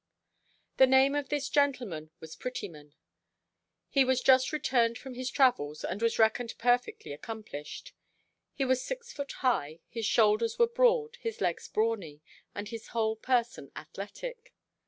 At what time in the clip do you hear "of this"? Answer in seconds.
1.13-1.47